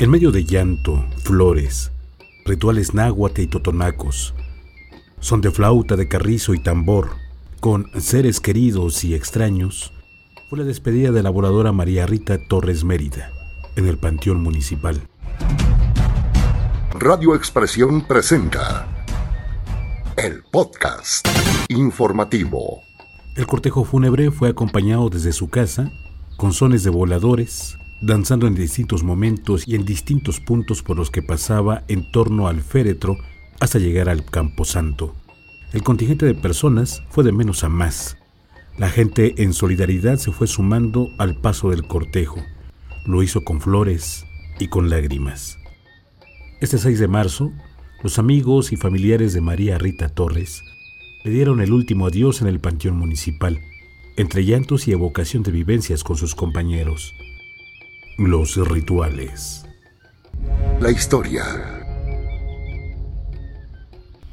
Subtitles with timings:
[0.00, 1.90] En medio de llanto, flores,
[2.46, 4.32] rituales náhuatl y totonacos,
[5.18, 7.10] son de flauta, de carrizo y tambor,
[7.58, 9.92] con seres queridos y extraños,
[10.48, 13.32] fue la despedida de la voladora María Rita Torres Mérida
[13.74, 15.02] en el Panteón Municipal.
[16.92, 18.86] Radio Expresión presenta
[20.16, 21.26] el podcast
[21.70, 22.82] informativo.
[23.34, 25.90] El cortejo fúnebre fue acompañado desde su casa
[26.36, 31.22] con sones de voladores, danzando en distintos momentos y en distintos puntos por los que
[31.22, 33.18] pasaba en torno al féretro
[33.60, 35.14] hasta llegar al Camposanto.
[35.72, 38.16] El contingente de personas fue de menos a más.
[38.78, 42.42] La gente en solidaridad se fue sumando al paso del cortejo.
[43.04, 44.24] Lo hizo con flores
[44.60, 45.58] y con lágrimas.
[46.60, 47.52] Este 6 de marzo,
[48.02, 50.62] los amigos y familiares de María Rita Torres
[51.24, 53.60] le dieron el último adiós en el Panteón Municipal,
[54.16, 57.14] entre llantos y evocación de vivencias con sus compañeros.
[58.18, 59.64] Los rituales.
[60.80, 61.44] La historia.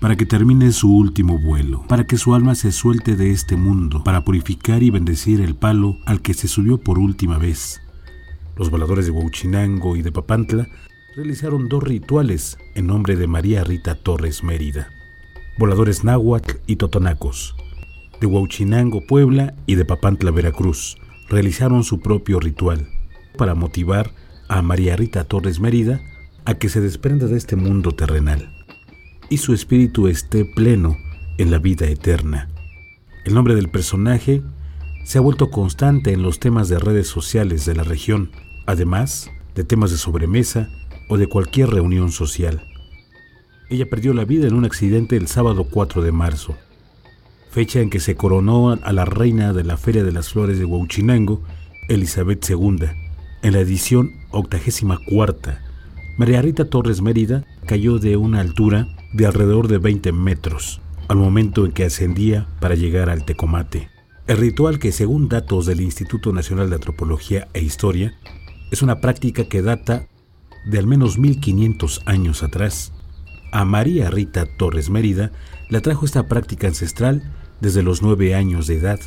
[0.00, 4.04] Para que termine su último vuelo, para que su alma se suelte de este mundo,
[4.04, 7.80] para purificar y bendecir el palo al que se subió por última vez.
[8.54, 10.68] Los voladores de Huachinango y de Papantla
[11.16, 14.90] realizaron dos rituales en nombre de María Rita Torres Mérida.
[15.58, 17.56] Voladores náhuatl y totonacos,
[18.20, 20.98] de Huachinango, Puebla y de Papantla, Veracruz,
[21.30, 22.99] realizaron su propio ritual
[23.40, 24.12] para motivar
[24.48, 26.02] a María Rita Torres Mérida
[26.44, 28.52] a que se desprenda de este mundo terrenal
[29.30, 30.98] y su espíritu esté pleno
[31.38, 32.50] en la vida eterna.
[33.24, 34.42] El nombre del personaje
[35.06, 38.30] se ha vuelto constante en los temas de redes sociales de la región,
[38.66, 40.68] además de temas de sobremesa
[41.08, 42.62] o de cualquier reunión social.
[43.70, 46.58] Ella perdió la vida en un accidente el sábado 4 de marzo,
[47.50, 50.66] fecha en que se coronó a la reina de la Feria de las Flores de
[50.66, 51.40] Huachinango,
[51.88, 53.09] Elizabeth II,
[53.42, 55.54] en la edición 84.
[56.16, 61.64] María Rita Torres Mérida cayó de una altura de alrededor de 20 metros al momento
[61.64, 63.88] en que ascendía para llegar al Tecomate.
[64.26, 68.14] El ritual que según datos del Instituto Nacional de Antropología e Historia
[68.70, 70.06] es una práctica que data
[70.66, 72.92] de al menos 1500 años atrás.
[73.50, 75.32] A María Rita Torres Mérida
[75.68, 79.00] la trajo esta práctica ancestral desde los nueve años de edad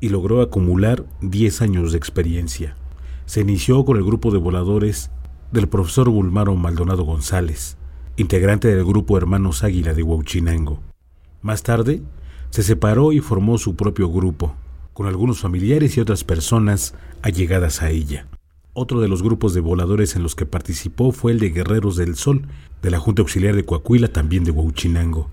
[0.00, 2.76] y logró acumular 10 años de experiencia.
[3.26, 5.10] Se inició con el grupo de voladores
[5.52, 7.76] del profesor Bulmaro Maldonado González,
[8.16, 10.80] integrante del grupo Hermanos Águila de Huachinango.
[11.42, 12.02] Más tarde,
[12.50, 14.54] se separó y formó su propio grupo,
[14.92, 18.26] con algunos familiares y otras personas allegadas a ella.
[18.72, 22.14] Otro de los grupos de voladores en los que participó fue el de Guerreros del
[22.16, 22.46] Sol,
[22.82, 25.28] de la Junta Auxiliar de Coahuila, también de Huachinango.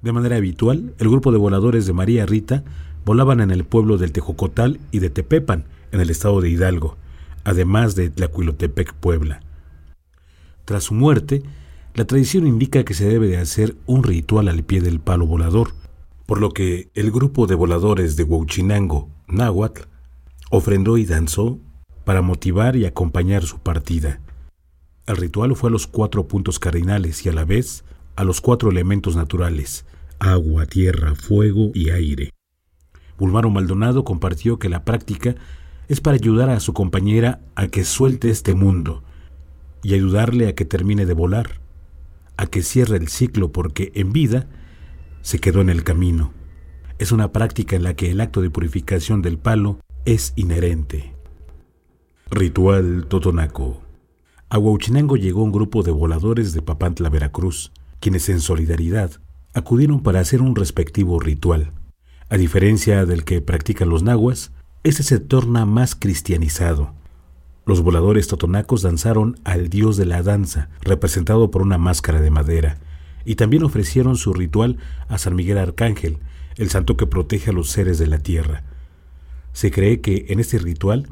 [0.00, 2.64] De manera habitual, el grupo de voladores de María Rita
[3.08, 6.98] volaban en el pueblo del Tejocotal y de Tepepan, en el estado de Hidalgo,
[7.42, 9.40] además de Tlacuilotepec, Puebla.
[10.66, 11.42] Tras su muerte,
[11.94, 15.72] la tradición indica que se debe de hacer un ritual al pie del palo volador,
[16.26, 19.88] por lo que el grupo de voladores de Huachinango, Náhuatl,
[20.50, 21.58] ofrendó y danzó
[22.04, 24.20] para motivar y acompañar su partida.
[25.06, 27.84] El ritual fue a los cuatro puntos cardinales y a la vez
[28.16, 29.86] a los cuatro elementos naturales,
[30.18, 32.32] agua, tierra, fuego y aire.
[33.18, 35.34] Bulmaro Maldonado compartió que la práctica
[35.88, 39.02] es para ayudar a su compañera a que suelte este mundo
[39.82, 41.60] y ayudarle a que termine de volar,
[42.36, 44.46] a que cierre el ciclo porque en vida
[45.22, 46.32] se quedó en el camino.
[46.98, 51.14] Es una práctica en la que el acto de purificación del palo es inherente.
[52.30, 53.82] Ritual Totonaco.
[54.50, 59.12] A Huachinango llegó un grupo de voladores de Papantla, Veracruz, quienes en solidaridad
[59.54, 61.72] acudieron para hacer un respectivo ritual.
[62.30, 64.52] A diferencia del que practican los nahuas,
[64.84, 66.92] este se torna más cristianizado.
[67.64, 72.78] Los voladores totonacos danzaron al dios de la danza, representado por una máscara de madera,
[73.24, 74.76] y también ofrecieron su ritual
[75.08, 76.18] a San Miguel Arcángel,
[76.56, 78.62] el santo que protege a los seres de la tierra.
[79.54, 81.08] Se cree que en este ritual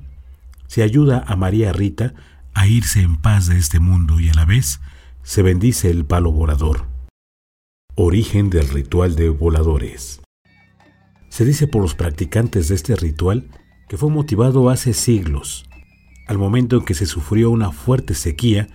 [0.66, 2.12] se ayuda a María Rita
[2.52, 4.80] a irse en paz de este mundo y a la vez
[5.22, 6.84] se bendice el palo volador.
[7.94, 10.20] Origen del ritual de voladores.
[11.36, 13.50] Se dice por los practicantes de este ritual
[13.90, 15.68] que fue motivado hace siglos,
[16.26, 18.68] al momento en que se sufrió una fuerte sequía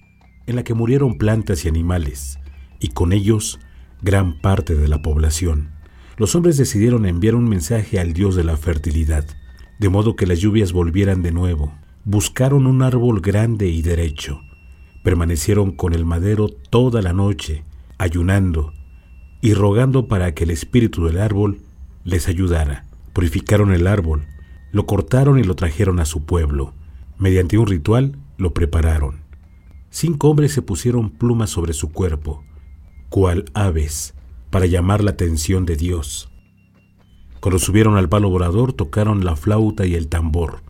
[0.46, 2.38] en la que murieron plantas y animales,
[2.80, 3.60] y con ellos
[4.04, 5.72] gran parte de la población.
[6.18, 9.26] Los hombres decidieron enviar un mensaje al dios de la fertilidad,
[9.80, 11.74] de modo que las lluvias volvieran de nuevo.
[12.06, 14.40] Buscaron un árbol grande y derecho.
[15.02, 17.64] Permanecieron con el madero toda la noche,
[17.98, 18.72] ayunando
[19.42, 21.62] y rogando para que el espíritu del árbol
[22.04, 22.86] les ayudara.
[23.14, 24.26] Purificaron el árbol,
[24.72, 26.74] lo cortaron y lo trajeron a su pueblo.
[27.18, 29.22] Mediante un ritual lo prepararon.
[29.90, 32.44] cinco hombres se pusieron plumas sobre su cuerpo,
[33.10, 34.14] cual aves,
[34.50, 36.32] para llamar la atención de Dios.
[37.42, 40.62] Cuando subieron al palo volador, tocaron la flauta y el tambor.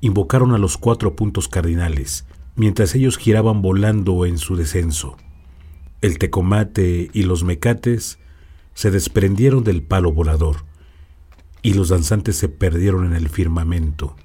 [0.00, 5.16] Invocaron a los cuatro puntos cardinales, mientras ellos giraban volando en su descenso.
[6.00, 8.18] El tecomate y los mecates
[8.74, 10.64] se desprendieron del palo volador,
[11.62, 14.16] y los danzantes se perdieron en el firmamento,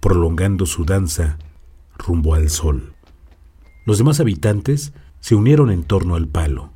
[0.00, 1.38] prolongando su danza
[1.98, 2.94] rumbo al sol.
[3.84, 6.72] Los demás habitantes se unieron en torno al palo.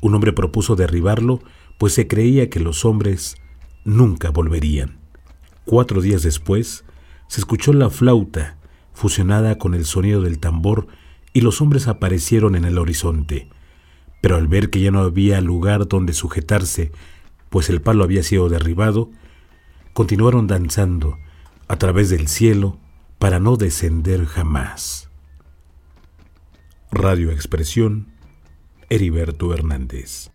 [0.00, 1.40] Un hombre propuso derribarlo,
[1.78, 3.36] pues se creía que los hombres
[3.84, 4.98] nunca volverían.
[5.64, 6.84] Cuatro días después,
[7.28, 8.56] se escuchó la flauta,
[8.92, 10.86] fusionada con el sonido del tambor,
[11.32, 13.48] y los hombres aparecieron en el horizonte.
[14.22, 16.92] Pero al ver que ya no había lugar donde sujetarse,
[17.50, 19.10] pues el palo había sido derribado,
[19.96, 21.18] continuaron danzando
[21.68, 22.76] a través del cielo
[23.18, 25.08] para no descender jamás.
[26.90, 28.08] Radio Expresión,
[28.90, 30.32] Heriberto Hernández.